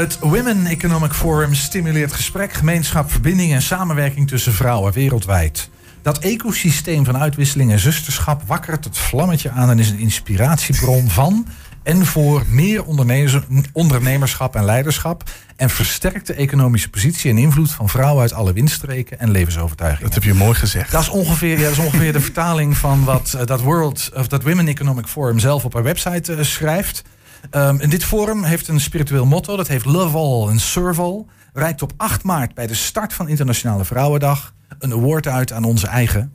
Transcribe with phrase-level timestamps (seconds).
[0.00, 5.70] Het Women Economic Forum stimuleert gesprek, gemeenschap, verbinding en samenwerking tussen vrouwen wereldwijd.
[6.02, 11.46] Dat ecosysteem van uitwisseling en zusterschap wakkert het vlammetje aan en is een inspiratiebron van
[11.82, 13.38] en voor meer ondernemers-
[13.72, 15.22] ondernemerschap en leiderschap
[15.56, 20.04] en versterkt de economische positie en invloed van vrouwen uit alle windstreken en levensovertuigingen.
[20.04, 20.92] Dat heb je mooi gezegd.
[20.92, 24.28] Dat is ongeveer, ja, dat is ongeveer de vertaling van wat eh, dat World of
[24.28, 27.02] dat Women Economic Forum zelf op haar website eh, schrijft.
[27.50, 29.56] Ehm, en dit forum heeft een spiritueel motto.
[29.56, 31.24] Dat heeft Love All en Serve All.
[31.52, 35.86] Reikt op 8 maart bij de start van Internationale Vrouwendag een award uit aan onze
[35.86, 36.32] eigen,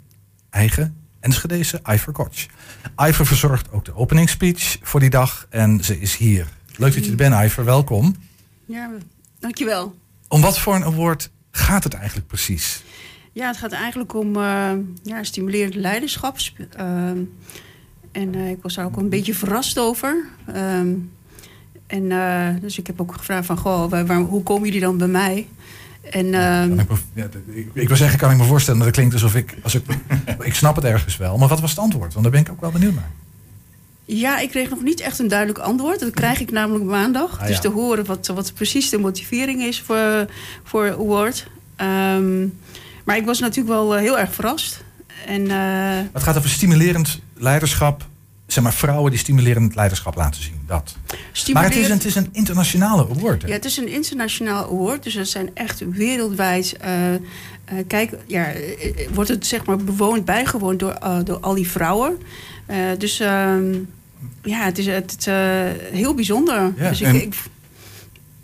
[0.50, 2.45] eigen Enschedese Iver Koch.
[2.98, 6.48] Iver verzorgt ook de openingsspeech voor die dag en ze is hier.
[6.76, 7.66] Leuk dat je er bent, Iver.
[7.66, 8.16] Welkom.
[8.66, 8.92] Ja,
[9.40, 9.95] dankjewel.
[10.28, 12.84] Om wat voor een award gaat het eigenlijk precies?
[13.31, 14.72] Ja, het gaat eigenlijk om eh,
[15.03, 16.38] ja, stimulerend leiderschap.
[16.72, 17.17] Ehm,
[18.16, 20.26] en eh, ik was daar ook een beetje verrast over.
[20.54, 20.88] Ehm,
[21.88, 24.98] en eh, dus ik heb ook gevraagd van, goh, waar, waar- hoe komen jullie dan
[24.98, 25.48] bij mij?
[26.12, 29.14] En ehm, ik, ja, ik, ik wil zeggen, kan ik me voorstellen, dat het klinkt
[29.14, 29.84] alsof ik, als ik...
[30.39, 32.12] ik snap het ergens wel, maar wat was het antwoord?
[32.12, 33.12] Want daar ben ik ook wel benieuwd naar.
[34.06, 36.00] ja, ik kreeg nog niet echt een duidelijk antwoord.
[36.00, 37.39] Dat krijg ik namelijk maandag.
[37.39, 37.61] Ah, dus ja.
[37.61, 40.26] te horen wat, wat precies de motivering is voor,
[40.64, 41.48] voor award.
[41.76, 42.48] Ehm,
[43.04, 44.84] maar ik was natuurlijk wel eh, heel erg verrast.
[45.26, 45.50] En
[46.14, 48.06] Het gaat over stimulerend leiderschap.
[48.56, 50.59] Zeg maar vrouwen die stimulerend leiderschap laten zien.
[50.67, 50.95] Dat.
[51.08, 53.42] Maar het is, stimulerend- een, het is een internationale award.
[53.42, 53.48] hè?
[53.48, 56.78] Ja, het is een internationaal award, dus dat zijn echt wereldwijd.
[56.78, 57.20] eh, eh,
[57.88, 62.17] kijk, ja, eh, wordt het zeg maar bewoond, bijgewoond door, door al die vrouwen.
[62.66, 63.73] Eh, dus ehm,
[64.44, 65.26] ja, het is het, het,
[65.92, 66.73] heel bijzonder.
[66.78, 67.36] Ja, dus ik, en- ik-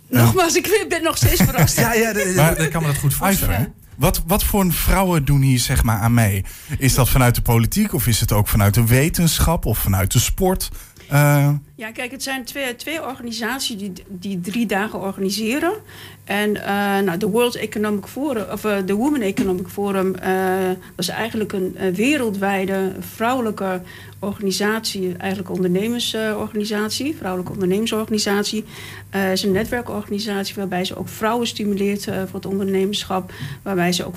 [0.10, 1.78] nogmaals, ik ben nog steeds verrast.
[1.80, 3.74] Ja, ja, Maar- ik kan me dat goed voorstellen.
[4.02, 6.46] Wat, wat voor vrouwen doen hier zeg maar aan mee?
[6.78, 10.20] Is dat vanuit de politiek of is het ook vanuit de wetenschap of vanuit de
[10.20, 10.70] sport?
[11.10, 11.50] Eh,
[11.82, 15.74] Ja, kijk, het zijn twee, twee organisaties die, die drie dagen organiseren.
[16.24, 21.08] En eh, nou, de World Economic Forum, of eh, de Women Economic Forum, dat is
[21.08, 23.82] eigenlijk een, wereldwijde vrouwelijke
[24.20, 28.66] organisatie, eigenlijk ondernemersorganisatie, vrouwelijke ondernemersorganisatie.
[29.10, 34.16] Het is een netwerkorganisatie waarbij ze ook vrouwen stimuleert voor het ondernemerschap, waarbij ze ook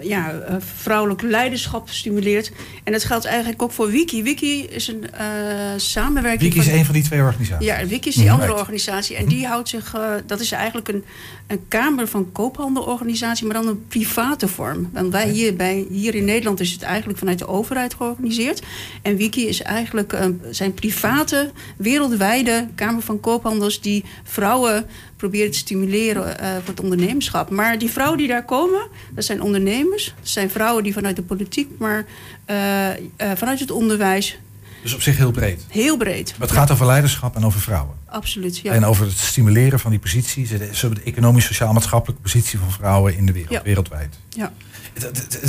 [0.00, 2.52] ja, vrouwelijk leiderschap stimuleert.
[2.84, 4.22] En dat geldt eigenlijk ook voor Wiki.
[4.22, 6.42] Wiki is een eh, samenwerking.
[6.52, 7.66] Wiki is van- een van die twee organisaties.
[7.66, 8.32] ja, Wiki is die Mhm.
[8.32, 8.62] andere Right.
[8.66, 9.16] organisatie.
[9.16, 11.04] En die houdt zich, eh, dat is eigenlijk een,
[11.46, 14.90] een kamer van koophandelorganisatie, maar dan een private vorm.
[14.92, 18.62] Want wij hier, bij, hier in Nederland is het eigenlijk vanuit de overheid georganiseerd.
[19.02, 25.58] En Wiki is eigenlijk eh, zijn private, wereldwijde kamer van koophandels die vrouwen proberen te
[25.58, 27.50] stimuleren eh, voor het ondernemerschap.
[27.50, 30.04] Maar die vrouwen die daar komen, dat zijn ondernemers.
[30.18, 32.04] Dat zijn vrouwen die vanuit de politiek, maar
[32.44, 32.88] eh,
[33.34, 34.38] vanuit het onderwijs,
[34.86, 35.64] Dus op zich heel breed.
[35.68, 36.34] heel breed.
[36.38, 37.94] Maar het gaat over leiderschap en over vrouwen.
[38.08, 38.72] Absoluut, ja.
[38.72, 40.46] En over het stimuleren van die positie.
[40.46, 43.62] Ze ze hebben de economisch, sociaal-maatschappelijke positie van vrouwen in de wereld, Ja.
[43.62, 44.18] wereldwijd.
[44.28, 44.52] ja.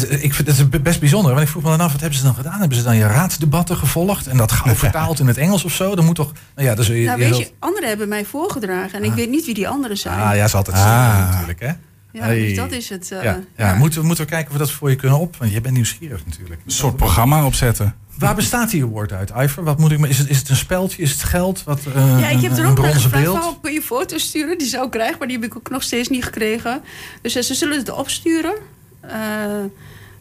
[0.09, 1.31] Ik vind het best bijzonder.
[1.31, 2.59] Want ik vroeg me dan af, wat hebben ze dan gedaan?
[2.59, 5.96] Hebben ze dan je raadsdebatten gevolgd en dat gauw vertaald in het Engels of zo?
[5.96, 6.31] Dan moet toch.
[6.56, 7.06] Nou ja, dan zul je.
[7.06, 9.16] Nou, weet je, anderen hebben mij voorgedragen en ik Ah.
[9.16, 10.20] weet niet wie die anderen zijn.
[10.20, 11.18] Ah, ja, is altijd Ah.
[11.20, 11.72] zo natuurlijk, hè?
[12.12, 12.40] Ja, Hey.
[12.47, 13.12] dus dat is het.
[13.12, 13.76] eh, ja, ja.
[13.76, 15.36] Moeten, we, moeten we kijken of we dat voor je kunnen op?
[15.38, 16.62] Want je bent nieuwsgierig natuurlijk.
[16.66, 17.96] een soort programma opzetten.
[18.17, 19.63] Waar bestaat die award uit, Iver?
[19.63, 21.01] Wat moet ik me, is, het, is het een speldje?
[21.01, 21.63] Is het geld?
[21.63, 23.81] Wat, eh, Ja, ik heb een, er een ook naar bronzen gevraagd van, kun je
[23.81, 24.57] foto's sturen?
[24.57, 26.81] Die zou ik krijgen, maar die heb ik ook nog steeds niet gekregen.
[27.22, 28.55] Dus eh, ze zullen het opsturen.
[29.01, 29.11] Eh,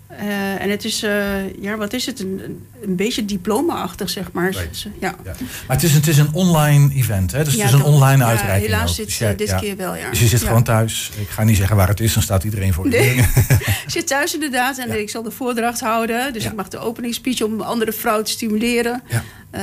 [0.09, 2.21] eh, en het is, eh, ja, wat is het?
[2.21, 2.41] Een,
[2.83, 4.50] een- beetje diploma-achtig, zeg maar.
[4.50, 4.83] Right.
[4.83, 5.15] Ja.
[5.25, 5.34] Ja.
[5.67, 7.39] Maar het is, het is een online event, hè?
[7.39, 8.71] Dus het Ja, is een online ja, uitreiking.
[8.72, 9.06] helaas ook.
[9.06, 10.11] Dus jij- eh, dit keer wel, ja.
[10.11, 11.11] Dus je zit gewoon thuis.
[11.21, 12.99] Ik ga niet zeggen waar het is, dan staat iedereen voor je.
[12.99, 13.15] Nee.
[13.17, 16.33] ik zit thuis inderdaad en ik zal de voordracht houden.
[16.33, 19.03] Dus ik mag de openingsspeech om andere vrouwen te stimuleren.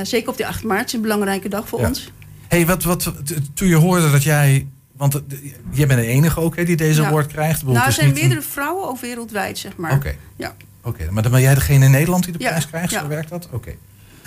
[0.03, 2.11] Zeker op die 8 maart is een belangrijke dag voor ons.
[2.47, 3.13] hey, wat, wat,
[3.53, 4.67] toen je hoorde dat jij...
[5.03, 5.39] Want het-
[5.71, 7.07] jij bent de enige ook hè, die deze Ja.
[7.07, 7.63] award krijgt.
[7.63, 9.93] Nou, er zijn een- meerdere vrouwen ook wereldwijd, zeg maar.
[9.93, 10.55] Oké, Ja.
[10.83, 11.11] oké.
[11.11, 12.91] maar dan ben jij degene in Nederland die de Ja, prijs krijgt?
[12.93, 13.07] Zo ja.
[13.07, 13.47] werkt dat?
[13.51, 13.73] Oké.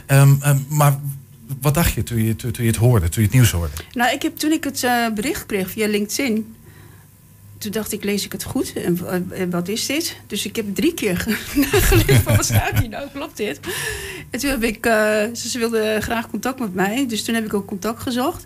[0.06, 0.98] Ehm, ehm, maar
[1.60, 3.72] wat dacht je toen, je toen, je het hoorde, toen je het nieuws hoorde?
[3.92, 6.54] Nou, ik heb, toen ik het eh, bericht kreeg via LinkedIn...
[7.58, 8.72] toen dacht ik, lees ik het goed?
[8.72, 8.98] En,
[9.30, 10.16] eh, en wat is dit?
[10.26, 11.36] Dus ik heb drie keer ge-
[11.72, 13.08] nagelezen van, wat staat hier nou?
[13.12, 13.60] Klopt dit?
[14.30, 14.86] En toen heb ik...
[14.86, 14.92] eh,
[15.34, 17.06] ze, ze wilden graag contact met mij.
[17.08, 18.44] Dus toen heb ik ook contact gezocht.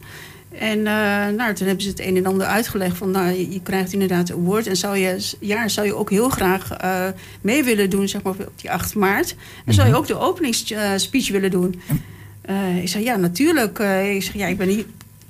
[0.59, 0.85] En eh,
[1.37, 3.11] nou, toen hebben ze het een en ander uitgelegd van...
[3.11, 4.67] nou, je, je krijgt inderdaad een award.
[4.67, 7.07] En zou je, ja, zou je ook heel graag eh,
[7.41, 9.35] mee willen doen, zeg maar, op die 8 maart?
[9.65, 11.81] En zou je ook de openingsspeech willen doen?
[12.43, 13.79] Eh, ik zei, ja, natuurlijk.
[13.79, 14.85] Eh, ik zeg, ja, ik ben hier...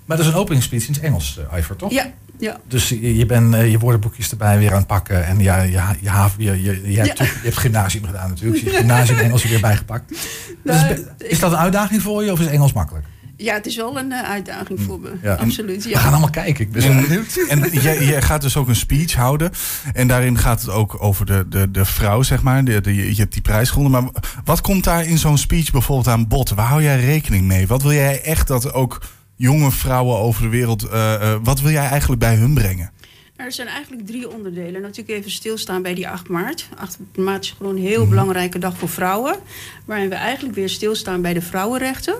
[0.04, 1.90] Maar dat is een openingsspeech in het Engels, eh, Ivor, toch?
[1.92, 2.60] Ja, ja.
[2.68, 5.26] Dus je, je bent eh, je woordenboekjes erbij weer aan het pakken.
[5.26, 7.24] En ja, je, je, je, je, je, je, hebt, Ja.
[7.24, 8.54] je hebt gymnasium gedaan natuurlijk.
[8.54, 10.08] Dus je hebt gymnasium Engels er weer bijgepakt.
[10.08, 10.18] Dus
[10.62, 13.04] Nou, is, be- is dat een uitdaging voor je of is Engels makkelijk?
[13.40, 15.12] Ja, het is wel een uh, uitdaging voor me.
[15.22, 15.34] Ja.
[15.34, 15.84] Absoluut.
[15.84, 15.90] Ja.
[15.90, 16.64] We gaan allemaal kijken.
[16.64, 17.46] Ik ben en, benieuwd.
[17.48, 19.50] En jij, jij, gaat dus ook een speech houden.
[19.92, 22.64] En daarin gaat het ook over de, de, de vrouw, zeg maar.
[22.64, 24.02] De, de, je hebt die prijs gewonnen.
[24.02, 24.12] Maar
[24.44, 26.50] wat komt daar in zo'n speech bijvoorbeeld aan bod?
[26.50, 27.66] Waar hou jij rekening mee?
[27.66, 29.00] Wat wil jij echt dat ook
[29.36, 30.84] jonge vrouwen over de wereld.
[30.84, 32.90] Uh, uh, wat wil jij eigenlijk bij hun brengen?
[33.36, 34.80] Er zijn eigenlijk drie onderdelen.
[34.80, 36.68] Natuurlijk even stilstaan bij die 8 maart.
[36.76, 38.10] 8 maart is gewoon een heel mhm.
[38.10, 39.36] belangrijke dag voor vrouwen.
[39.84, 42.14] Waarin we eigenlijk weer stilstaan bij de vrouwenrechten.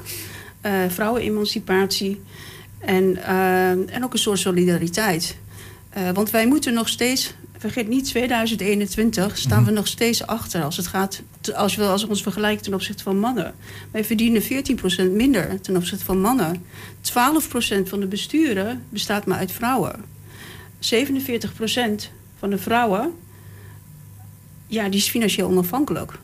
[0.67, 2.21] Uh, vrouwenemancipatie.
[2.79, 5.37] En, uh, en ook een soort solidariteit.
[5.97, 9.75] Uh, want wij moeten nog steeds vergeet niet, 2021 staan we mhm.
[9.75, 11.23] nog steeds achter als het gaat,
[11.55, 13.55] als we, als we ons vergelijken ten opzichte van mannen.
[13.91, 14.47] Wij verdienen 14%
[15.13, 16.57] minder ten opzichte van mannen.
[16.57, 16.63] 12%
[17.85, 20.05] van de besturen bestaat maar uit vrouwen.
[20.79, 23.13] 47% van de vrouwen,
[24.67, 26.19] ja, die is financieel onafhankelijk.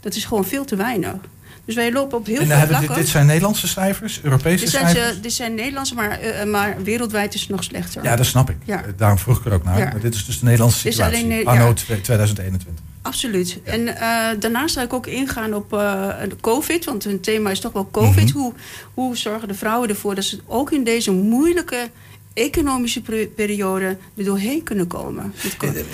[0.00, 1.16] Dat is gewoon veel te weinig.
[1.64, 2.88] Dus wij lopen op heel en, veel vlakken.
[2.88, 5.20] Dit, dit zijn Nederlandse cijfers, Europese dit zijn cijfers?
[5.20, 8.04] dit zijn Nederlandse, maar, uh, maar wereldwijd is het nog slechter.
[8.04, 8.56] Ja, dat snap ik.
[8.64, 8.84] Ja.
[8.96, 9.78] Daarom vroeg ik er ook naar.
[9.78, 12.84] Maar dit is dus de Nederlandse situatie, alleen, anno 2021.
[13.02, 13.58] Absoluut.
[13.64, 13.96] En uh,
[14.38, 16.08] daarnaast zou ik ook ingaan op uh,
[16.40, 16.84] COVID.
[16.84, 18.28] Want hun thema is toch wel COVID.
[18.28, 18.38] Mhm.
[18.38, 18.52] hoe,
[18.94, 21.90] hoe zorgen de vrouwen ervoor dat ze ook in deze moeilijke
[22.34, 23.02] economische
[23.36, 25.34] periode er doorheen kunnen komen.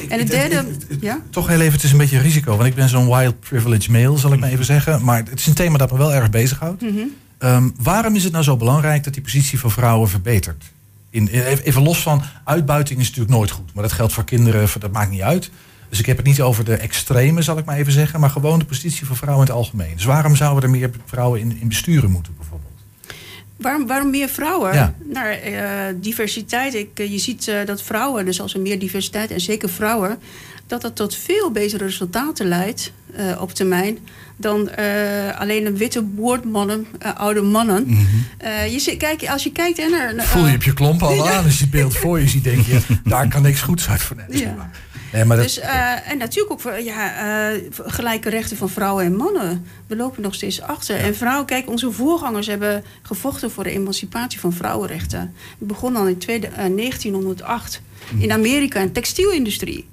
[0.08, 0.64] En het derde...
[1.00, 1.22] ja?
[1.30, 2.56] Toch heel even, het is een beetje risico.
[2.56, 5.04] Want ik ben zo'n wild privilege male, zal ik maar even zeggen.
[5.04, 6.82] Maar het is een thema dat me wel erg bezighoudt.
[6.82, 7.12] Mm
[7.82, 10.64] waarom is het nou zo belangrijk dat die positie van vrouwen verbetert?
[11.10, 13.74] In, even los van, uitbuiting is natuurlijk nooit goed.
[13.74, 15.50] Maar dat geldt voor kinderen, dat maakt niet uit.
[15.88, 18.20] Dus ik heb het niet over de extreme, zal ik maar even zeggen.
[18.20, 19.94] Maar gewoon de positie van vrouwen in het algemeen.
[19.94, 22.67] Dus waarom zouden er meer vrouwen in, in besturen moeten bijvoorbeeld?
[23.58, 24.74] Waarom, waarom meer vrouwen?
[24.74, 24.94] Ja.
[25.04, 25.62] Nou, uh,
[26.00, 26.74] diversiteit.
[26.74, 30.18] Ik, uh, je ziet uh, dat vrouwen, dus als er meer diversiteit en zeker vrouwen,
[30.66, 32.92] dat dat tot veel betere resultaten leidt
[33.38, 33.98] op termijn
[34.36, 34.76] dan
[35.36, 37.84] alleen een witte woordmannen, oude mannen.
[37.86, 38.68] Mm -hmm.
[38.68, 40.22] je kijk, als je kijkt en er.
[40.22, 42.66] Voel je op je klomp al aan als je het beeld voor je ziet, denk
[42.66, 44.38] je, daar kan niks goeds uit voor net.
[44.38, 44.70] Ja.
[45.12, 49.04] Nee, maar dat, dus, uh, En natuurlijk ook voor, ja, uh, gelijke rechten van vrouwen
[49.04, 49.66] en mannen.
[49.86, 50.96] We lopen nog steeds achter.
[50.96, 55.34] En vrouwen, kijk, onze voorgangers hebben gevochten voor de emancipatie van vrouwenrechten.
[55.58, 57.80] Het begon al in tweede, uh, 1908
[58.12, 58.20] mm.
[58.20, 59.88] in Amerika, in textielindustrie.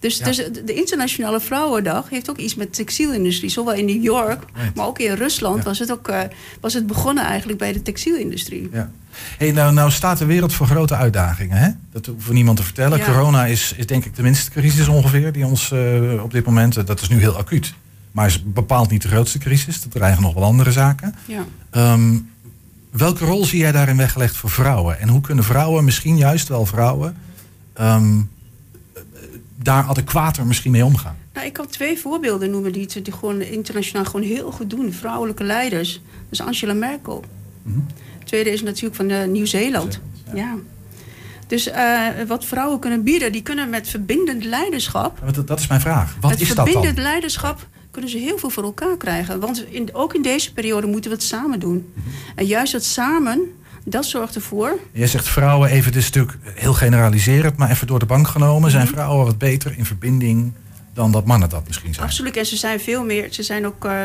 [0.00, 3.50] Dus, dus de Internationale Vrouwendag heeft ook iets met textielindustrie.
[3.50, 4.44] Zowel in New York,
[4.74, 6.20] maar ook in Rusland was, het ook, uh,
[6.60, 8.68] was het begonnen eigenlijk bij de textielindustrie.
[8.72, 8.90] Ja.
[9.38, 11.56] Hey, nou, nou staat de wereld voor grote uitdagingen.
[11.56, 11.70] Hè?
[11.92, 13.04] Dat voor niemand te vertellen.
[13.04, 16.76] Corona is, is denk ik de minste crisis ongeveer die ons uh, op dit moment...
[16.76, 17.74] Eh, dat is nu heel acuut.
[18.12, 19.82] Maar is bepaald niet de grootste crisis.
[19.82, 21.14] Er dreigen nog wel andere zaken.
[21.26, 21.44] Ja.
[21.92, 22.30] Um,
[22.90, 25.00] welke rol zie jij daarin weggelegd voor vrouwen?
[25.00, 27.16] En hoe kunnen vrouwen, misschien juist wel vrouwen...
[27.80, 28.30] Um,
[29.62, 31.16] daar adequater misschien mee omgaan?
[31.34, 34.92] Nou, ik kan twee voorbeelden noemen die, die gewoon internationaal gewoon heel goed doen.
[34.92, 35.92] Vrouwelijke leiders.
[35.92, 37.24] Dat is Angela Merkel.
[37.62, 37.86] Mm
[38.24, 40.00] Tweede is natuurlijk van uh, Nieuw-Zeeland.
[40.34, 40.56] Ja.
[41.50, 45.18] Dus uh, wat vrouwen kunnen bieden, die kunnen met verbindend leiderschap.
[45.32, 46.16] Dat, dat is mijn vraag.
[46.20, 46.66] Wat met is dat dan?
[46.66, 49.40] verbindend leiderschap kunnen ze heel veel voor elkaar krijgen.
[49.40, 51.92] Want in, ook in deze periode moeten we het samen doen.
[51.94, 52.08] Mhm.
[52.34, 53.40] En juist dat samen
[53.84, 54.78] dat zorgt ervoor.
[54.92, 58.70] Je zegt vrouwen, even, dit natuurlijk heel generaliserend, maar even door de bank genomen.
[58.70, 58.92] Zijn mhm.
[58.92, 60.52] vrouwen wat beter in verbinding
[60.94, 62.06] dan dat mannen dat misschien zijn?
[62.06, 62.36] Absoluut.
[62.36, 64.02] En ze zijn, veel meer, ze zijn ook uh,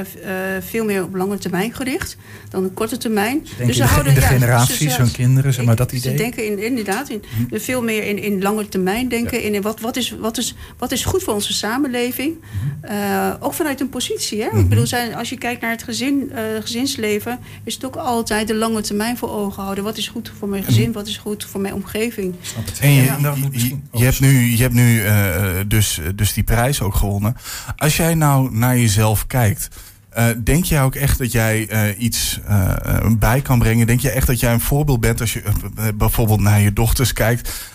[0.59, 2.17] veel meer op lange termijn gericht
[2.49, 3.47] dan op korte termijn.
[3.57, 6.11] dus ze in houden, de ja, generaties, hun kinderen, zeg maar dat idee?
[6.11, 7.57] Ze denken in, inderdaad in, hm.
[7.57, 9.43] veel meer in, in lange termijn denken.
[9.43, 12.35] In wat, wat, is, wat, is, wat is goed voor onze samenleving.
[12.81, 12.91] Hm.
[12.91, 14.41] Uh, ook vanuit een positie.
[14.41, 14.49] Hè?
[14.49, 14.57] Hm.
[14.57, 17.39] Ik bedoel, zijn, als je kijkt naar het gezin, uh, gezinsleven...
[17.63, 19.83] is het ook altijd de lange termijn voor ogen houden.
[19.83, 20.91] Wat is goed voor mijn gezin?
[20.91, 22.35] Wat is goed voor mijn omgeving?
[22.41, 22.79] Snap het.
[22.79, 23.35] En je, ja.
[23.51, 25.03] je, je, hebt nu, je hebt nu
[25.67, 27.35] dus, dus die prijs ook gewonnen.
[27.75, 29.69] Als jij nou naar jezelf kijkt,
[30.17, 32.71] uh, denk jij ook echt dat jij uh, iets uh,
[33.17, 33.87] bij kan brengen?
[33.87, 35.43] Denk je echt dat jij een voorbeeld bent als je
[35.95, 37.73] bijvoorbeeld naar je dochters kijkt?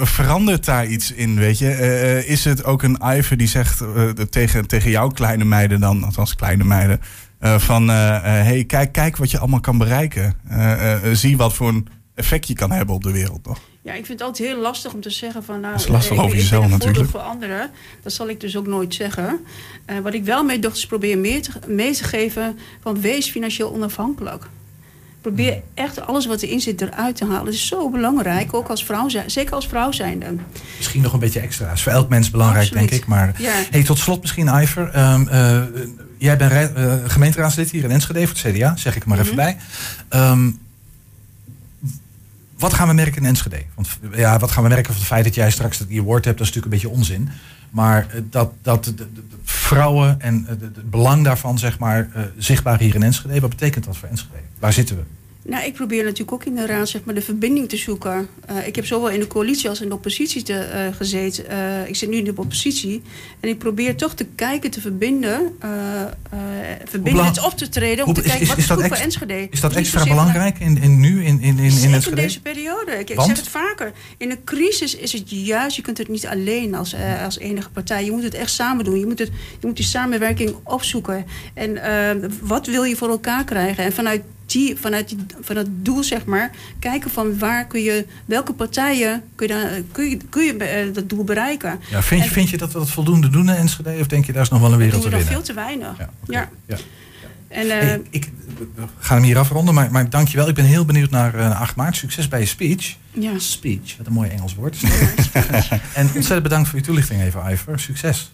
[0.00, 2.26] verandert daar iets in, weet je?
[2.26, 3.82] is het ook een Iver die zegt
[4.30, 7.00] tegen, tegen jouw kleine meiden dan, althans kleine meiden,
[7.40, 10.34] van hey, kijk, kijk wat je allemaal kan bereiken.
[11.12, 13.58] zie wat voor een effect je kan hebben op de wereld nog.
[13.82, 15.60] Ja, ik vind het altijd heel lastig om te zeggen van...
[15.60, 17.10] Nou, dat is lastig over jezelf natuurlijk.
[17.10, 17.70] voor anderen.
[18.02, 19.40] Dat zal ik dus ook nooit zeggen.
[19.86, 22.58] Uh, wat ik wel mijn dochters probeer mee te, mee te geven...
[22.82, 24.44] van wees financieel onafhankelijk.
[25.20, 25.62] Probeer hmm.
[25.74, 27.44] echt alles wat erin zit eruit te halen.
[27.44, 30.26] Dat is zo belangrijk, ook als vrouw, zeker als vrouw zijnde.
[30.76, 31.72] Misschien nog een beetje extra.
[31.72, 33.06] is voor elk mens belangrijk, denk ik.
[33.06, 33.52] Maar ja.
[33.70, 35.12] hey, tot slot misschien, Iver.
[35.12, 35.62] Um, uh,
[36.18, 39.36] jij bent uh, gemeenteraadslid hier in Enschede voor het CDA, zeg ik maar even mhm.
[39.36, 39.56] bij.
[40.20, 40.60] Um,
[42.62, 43.62] wat gaan we merken in Enschede?
[43.74, 46.38] Want ja, wat gaan we merken van het feit dat jij straks dat award hebt,
[46.38, 47.28] dat is natuurlijk een beetje onzin.
[47.70, 49.06] Maar eh, dat, dat de,
[49.44, 53.96] vrouwen en het belang daarvan, zeg maar, uh, zichtbaar hier in Enschede, wat betekent dat
[53.96, 54.34] voor Enschede?
[54.58, 55.02] Waar zitten we?
[55.44, 58.28] Nou, ik probeer natuurlijk ook in de raad zeg maar, de verbinding te zoeken.
[58.50, 61.44] Uh, ik heb zowel in de coalitie als in de oppositie te, uh, gezeten.
[61.50, 63.02] Uh, ik zit nu in de oppositie.
[63.40, 65.56] En ik probeer toch te kijken, te verbinden.
[66.84, 68.06] verbinden, het op te treden.
[68.06, 69.46] Om te kijken wat is, is voor Enschede.
[69.50, 72.92] Is dat extra belangrijk in, in nu, in, in, in, in in deze periode.
[72.92, 73.92] Ik, ik zeg het vaker.
[74.16, 76.94] In een crisis is het juist, je kunt het niet alleen als,
[77.24, 78.04] als enige partij.
[78.04, 78.98] Je moet het echt samen doen.
[78.98, 79.30] Je moet, het,
[79.60, 81.26] je moet die samenwerking opzoeken.
[81.54, 81.80] En
[82.40, 83.84] wat wil je voor elkaar krijgen?
[83.84, 84.22] En vanuit
[84.52, 89.22] die, vanuit, die, van het doel, zeg maar, kijken van waar kun je, welke partijen
[89.34, 91.80] kun je, dan, kun je, kun je uh, dat doel bereiken.
[91.90, 93.96] Ja, vind, je, vind je dat we dat voldoende doen in Enschede?
[94.00, 95.28] Of denk je daar is nog wel een wereld te winnen?
[95.28, 95.98] veel te weinig.
[95.98, 96.10] Ja.
[96.26, 96.48] ja.
[96.66, 96.76] ja.
[97.48, 98.30] En, uh, ik,
[98.74, 100.48] we gaan hem hier afronden, maar, maar dankjewel.
[100.48, 101.96] Ik ben heel benieuwd naar uh, 8 maart.
[101.96, 102.96] Succes bij je speech.
[103.10, 103.38] Ja.
[103.38, 104.76] Speech, wat een mooi Engels woord.
[105.94, 107.80] en ontzettend bedankt voor je toelichting even, Iver.
[107.80, 108.32] Succes.